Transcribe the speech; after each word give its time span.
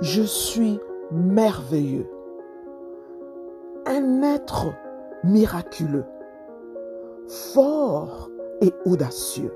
Je 0.00 0.22
suis 0.22 0.80
merveilleux. 1.12 2.08
Un 3.86 4.22
être 4.22 4.74
miraculeux, 5.22 6.04
fort 7.28 8.30
et 8.60 8.72
audacieux. 8.86 9.52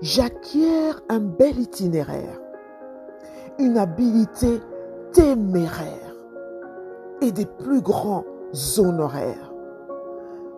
J'acquiers 0.00 0.92
un 1.08 1.20
bel 1.20 1.58
itinéraire, 1.58 2.40
une 3.58 3.78
habileté 3.78 4.60
téméraire 5.12 6.14
et 7.20 7.32
des 7.32 7.46
plus 7.46 7.80
grands 7.80 8.24
honoraires. 8.78 9.52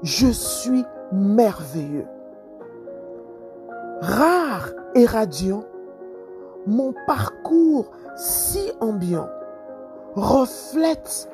Je 0.02 0.28
suis 0.28 0.84
merveilleux. 1.12 2.06
Rare 4.00 4.70
et 4.94 5.06
radiant, 5.06 5.64
mon 6.66 6.94
parcours 7.06 7.90
si 8.16 8.72
ambiant 8.80 9.28
reflète 10.14 11.28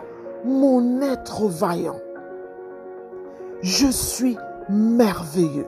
mon 0.45 1.00
être 1.00 1.46
vaillant. 1.46 2.00
Je 3.62 3.86
suis 3.88 4.36
merveilleux. 4.69 5.66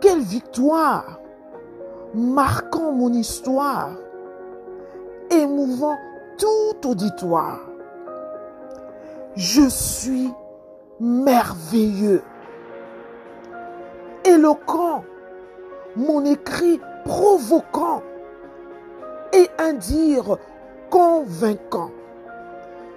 Quelle 0.00 0.20
victoire, 0.20 1.20
marquant 2.14 2.92
mon 2.92 3.12
histoire, 3.12 3.90
émouvant 5.30 5.96
tout 6.38 6.88
auditoire. 6.88 7.60
Je 9.34 9.68
suis 9.68 10.32
merveilleux. 11.00 12.22
Éloquent, 14.24 15.04
mon 15.96 16.24
écrit 16.24 16.80
provoquant 17.04 18.02
et 19.32 19.48
un 19.58 19.72
dire 19.72 20.36
convaincant. 20.90 21.90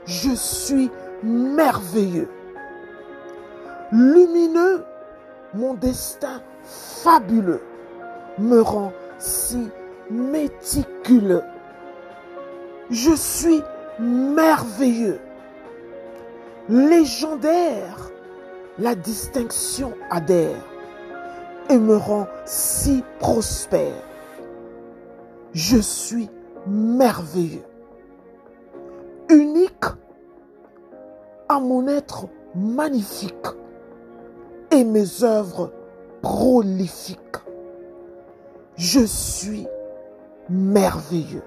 Je 0.05 0.33
suis 0.33 0.89
merveilleux. 1.23 2.29
Lumineux, 3.91 4.83
mon 5.53 5.73
destin 5.73 6.41
fabuleux 6.63 7.61
me 8.37 8.61
rend 8.61 8.93
si 9.19 9.69
méticuleux. 10.09 11.43
Je 12.89 13.13
suis 13.15 13.61
merveilleux. 13.99 15.19
Légendaire, 16.69 18.11
la 18.79 18.95
distinction 18.95 19.93
adhère 20.09 20.63
et 21.71 21.77
me 21.77 21.95
rend 21.95 22.27
si 22.45 23.01
prospère. 23.19 24.03
Je 25.53 25.77
suis 25.77 26.29
merveilleux. 26.67 27.63
Unique 29.29 29.85
à 31.47 31.59
mon 31.61 31.87
être 31.87 32.27
magnifique 32.55 33.47
et 34.71 34.83
mes 34.83 35.23
œuvres 35.23 35.71
prolifiques. 36.21 37.19
Je 38.75 39.05
suis 39.05 39.65
merveilleux. 40.49 41.43